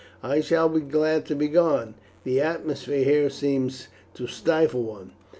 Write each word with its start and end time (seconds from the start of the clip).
I 0.23 0.41
shall 0.41 0.67
be 0.67 0.79
glad 0.81 1.27
to 1.27 1.35
be 1.35 1.47
gone, 1.47 1.93
the 2.23 2.41
atmosphere 2.41 3.03
here 3.03 3.29
seems 3.29 3.87
to 4.15 4.25
stifle 4.25 4.81
one. 4.81 5.11